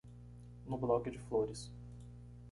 [0.65, 1.71] No blog de flores